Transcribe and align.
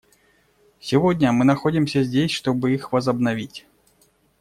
Сегодня 0.79 1.31
мы 1.31 1.45
находимся 1.45 2.01
здесь, 2.01 2.31
чтобы 2.31 2.73
их 2.73 2.91
возобновить. 2.91 3.67